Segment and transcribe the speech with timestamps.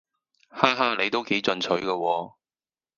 [0.49, 2.33] 哈哈你都幾進取㗎喎